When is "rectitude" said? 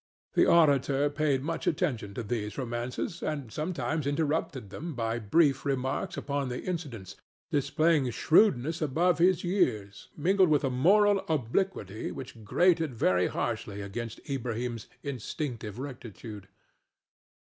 15.77-16.47